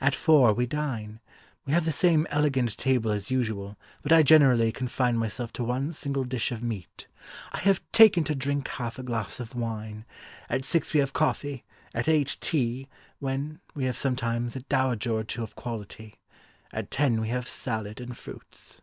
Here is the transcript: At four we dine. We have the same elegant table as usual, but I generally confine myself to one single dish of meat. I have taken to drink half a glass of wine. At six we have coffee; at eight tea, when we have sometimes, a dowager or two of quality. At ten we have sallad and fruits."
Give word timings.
At 0.00 0.14
four 0.14 0.54
we 0.54 0.64
dine. 0.64 1.20
We 1.66 1.74
have 1.74 1.84
the 1.84 1.92
same 1.92 2.26
elegant 2.30 2.78
table 2.78 3.10
as 3.10 3.30
usual, 3.30 3.76
but 4.02 4.10
I 4.10 4.22
generally 4.22 4.72
confine 4.72 5.18
myself 5.18 5.52
to 5.52 5.64
one 5.64 5.92
single 5.92 6.24
dish 6.24 6.50
of 6.50 6.62
meat. 6.62 7.08
I 7.52 7.58
have 7.58 7.82
taken 7.92 8.24
to 8.24 8.34
drink 8.34 8.66
half 8.68 8.98
a 8.98 9.02
glass 9.02 9.38
of 9.38 9.54
wine. 9.54 10.06
At 10.48 10.64
six 10.64 10.94
we 10.94 11.00
have 11.00 11.12
coffee; 11.12 11.66
at 11.92 12.08
eight 12.08 12.38
tea, 12.40 12.88
when 13.18 13.60
we 13.74 13.84
have 13.84 13.98
sometimes, 13.98 14.56
a 14.56 14.62
dowager 14.62 15.12
or 15.12 15.24
two 15.24 15.42
of 15.42 15.56
quality. 15.56 16.20
At 16.72 16.90
ten 16.90 17.20
we 17.20 17.28
have 17.28 17.44
sallad 17.46 18.00
and 18.00 18.16
fruits." 18.16 18.80